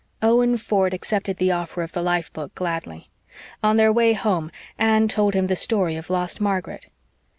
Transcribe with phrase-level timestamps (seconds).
[0.23, 3.11] Owen Ford accepted the offer of the life book gladly.
[3.61, 6.87] On their way home Anne told him the story of lost Margaret.